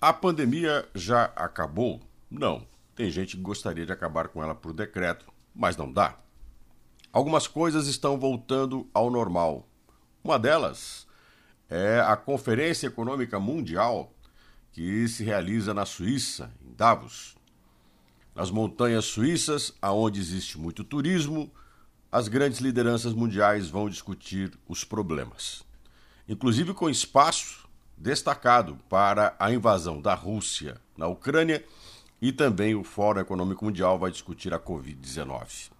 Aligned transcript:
A 0.00 0.12
pandemia 0.12 0.88
já 0.94 1.24
acabou? 1.34 2.00
Não. 2.30 2.64
Tem 2.94 3.10
gente 3.10 3.36
que 3.36 3.42
gostaria 3.42 3.84
de 3.84 3.90
acabar 3.90 4.28
com 4.28 4.40
ela 4.40 4.54
por 4.54 4.72
decreto, 4.72 5.26
mas 5.52 5.76
não 5.76 5.92
dá. 5.92 6.16
Algumas 7.12 7.48
coisas 7.48 7.88
estão 7.88 8.16
voltando 8.16 8.88
ao 8.94 9.10
normal. 9.10 9.68
Uma 10.22 10.38
delas 10.38 11.04
é 11.68 11.98
a 11.98 12.16
Conferência 12.16 12.86
Econômica 12.86 13.40
Mundial 13.40 14.14
que 14.70 15.08
se 15.08 15.24
realiza 15.24 15.74
na 15.74 15.84
Suíça, 15.84 16.52
em 16.64 16.72
Davos. 16.72 17.34
Nas 18.36 18.52
montanhas 18.52 19.06
suíças, 19.06 19.72
aonde 19.82 20.20
existe 20.20 20.56
muito 20.56 20.84
turismo, 20.84 21.50
as 22.12 22.28
grandes 22.28 22.60
lideranças 22.60 23.12
mundiais 23.12 23.68
vão 23.68 23.90
discutir 23.90 24.56
os 24.68 24.84
problemas. 24.84 25.64
Inclusive 26.28 26.72
com 26.72 26.88
espaço 26.88 27.67
destacado 27.98 28.78
para 28.88 29.34
a 29.38 29.52
invasão 29.52 30.00
da 30.00 30.14
Rússia 30.14 30.80
na 30.96 31.06
Ucrânia 31.06 31.64
e 32.20 32.32
também 32.32 32.74
o 32.74 32.84
Fórum 32.84 33.20
Econômico 33.20 33.64
Mundial 33.64 33.98
vai 33.98 34.10
discutir 34.10 34.54
a 34.54 34.58
Covid-19. 34.58 35.70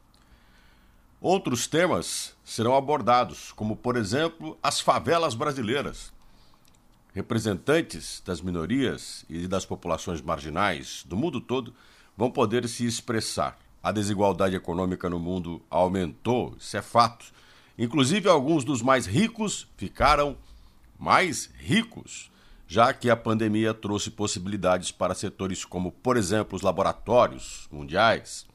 Outros 1.20 1.66
temas 1.66 2.37
serão 2.45 2.77
abordados, 2.77 3.51
como, 3.52 3.74
por 3.74 3.96
exemplo, 3.96 4.57
as 4.62 4.80
favelas 4.80 5.34
brasileiras. 5.34 6.12
Representantes 7.12 8.23
das 8.24 8.41
minorias 8.41 9.24
e 9.29 9.48
das 9.48 9.66
populações 9.66 10.21
marginais 10.21 11.05
do 11.09 11.16
mundo 11.16 11.41
todo 11.41 11.74
vão 12.16 12.30
poder 12.30 12.69
se 12.69 12.87
expressar. 12.87 13.59
A 13.82 13.91
desigualdade 13.91 14.55
econômica 14.55 15.09
no 15.09 15.19
mundo 15.19 15.60
aumentou, 15.69 16.55
isso 16.59 16.77
é 16.77 16.82
fato. 16.82 17.32
Inclusive, 17.77 18.29
alguns 18.29 18.65
dos 18.65 18.82
mais 18.82 19.07
ricos 19.07 19.66
ficaram 19.77 20.37
mais 20.98 21.51
ricos, 21.57 22.30
já 22.66 22.93
que 22.93 23.09
a 23.09 23.16
pandemia 23.16 23.73
trouxe 23.73 24.11
possibilidades 24.11 24.91
para 24.91 25.15
setores 25.15 25.65
como, 25.65 25.93
por 25.93 26.16
exemplo, 26.16 26.57
os 26.57 26.62
laboratórios 26.62 27.68
mundiais, 27.71 28.46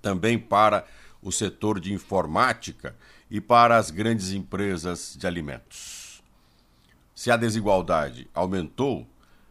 também 0.00 0.38
para 0.38 0.86
o 1.20 1.32
setor 1.32 1.80
de 1.80 1.92
informática 1.92 2.94
e 3.30 3.40
para 3.40 3.76
as 3.76 3.90
grandes 3.90 4.30
empresas 4.30 5.16
de 5.18 5.26
alimentos. 5.26 6.22
Se 7.14 7.30
a 7.30 7.36
desigualdade 7.36 8.28
aumentou, 8.32 9.08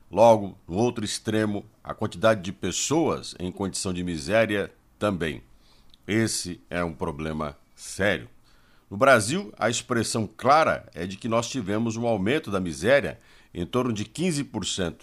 logo, 0.10 0.58
no 0.68 0.76
outro 0.76 1.04
extremo, 1.04 1.66
a 1.84 1.94
quantidade 1.94 2.42
de 2.42 2.54
pessoas 2.54 3.36
em 3.40 3.52
condição 3.52 3.92
de 3.92 4.04
miséria 4.04 4.72
também. 4.98 5.44
Esse 6.08 6.62
é 6.70 6.84
um 6.84 6.94
problema 6.94 7.58
sério. 7.76 8.30
No 8.96 9.00
Brasil, 9.00 9.54
a 9.60 9.70
expressão 9.70 10.26
clara 10.26 10.90
é 10.96 11.06
de 11.06 11.18
que 11.18 11.28
nós 11.28 11.50
tivemos 11.50 11.98
um 11.98 12.08
aumento 12.08 12.50
da 12.50 12.62
miséria 12.62 13.20
em 13.54 13.66
torno 13.66 13.92
de 13.92 14.06
15%. 14.06 15.02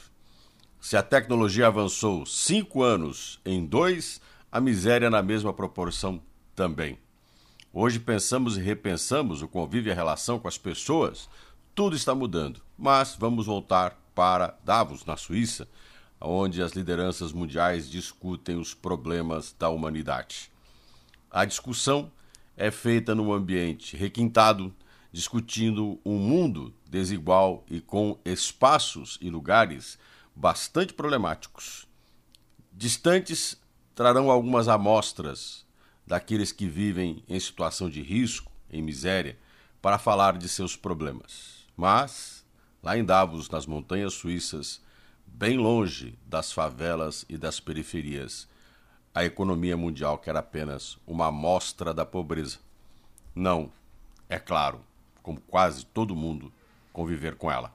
Se 0.80 0.96
a 0.96 1.02
tecnologia 1.02 1.66
avançou 1.66 2.24
cinco 2.24 2.82
anos 2.82 3.38
em 3.44 3.66
dois, 3.66 4.18
a 4.50 4.62
miséria 4.62 5.10
na 5.10 5.20
mesma 5.22 5.52
proporção 5.52 6.22
também. 6.56 6.98
Hoje 7.70 8.00
pensamos 8.00 8.56
e 8.56 8.62
repensamos 8.62 9.42
o 9.42 9.46
convívio 9.46 9.90
e 9.90 9.92
a 9.92 9.94
relação 9.94 10.38
com 10.38 10.48
as 10.48 10.56
pessoas, 10.56 11.28
tudo 11.74 11.94
está 11.94 12.14
mudando. 12.14 12.62
Mas 12.78 13.14
vamos 13.14 13.44
voltar 13.44 14.02
para 14.14 14.58
Davos, 14.64 15.04
na 15.04 15.18
Suíça, 15.18 15.68
onde 16.18 16.62
as 16.62 16.72
lideranças 16.72 17.30
mundiais 17.30 17.90
discutem 17.90 18.56
os 18.56 18.72
problemas 18.72 19.54
da 19.58 19.68
humanidade. 19.68 20.50
A 21.30 21.44
discussão 21.44 22.10
é 22.56 22.70
feita 22.70 23.14
num 23.14 23.32
ambiente 23.32 23.96
requintado, 23.96 24.74
discutindo 25.10 26.00
um 26.04 26.18
mundo 26.18 26.74
desigual 26.88 27.64
e 27.68 27.80
com 27.80 28.18
espaços 28.24 29.18
e 29.20 29.30
lugares 29.30 29.98
bastante 30.34 30.92
problemáticos. 30.92 31.86
Distantes 32.72 33.60
trarão 33.94 34.30
algumas 34.30 34.68
amostras 34.68 35.66
daqueles 36.06 36.52
que 36.52 36.66
vivem 36.66 37.22
em 37.28 37.38
situação 37.38 37.88
de 37.88 38.02
risco, 38.02 38.50
em 38.70 38.82
miséria, 38.82 39.38
para 39.80 39.98
falar 39.98 40.38
de 40.38 40.48
seus 40.48 40.76
problemas. 40.76 41.66
Mas, 41.76 42.44
lá 42.82 42.96
em 42.96 43.04
Davos, 43.04 43.50
nas 43.50 43.66
montanhas 43.66 44.14
suíças, 44.14 44.80
bem 45.26 45.58
longe 45.58 46.18
das 46.26 46.52
favelas 46.52 47.24
e 47.28 47.36
das 47.36 47.60
periferias, 47.60 48.48
a 49.14 49.24
economia 49.24 49.76
mundial 49.76 50.16
quer 50.16 50.36
apenas 50.36 50.98
uma 51.06 51.26
amostra 51.26 51.92
da 51.92 52.04
pobreza. 52.04 52.58
Não, 53.34 53.70
é 54.28 54.38
claro, 54.38 54.80
como 55.22 55.40
quase 55.40 55.84
todo 55.84 56.16
mundo, 56.16 56.50
conviver 56.92 57.36
com 57.36 57.50
ela. 57.50 57.72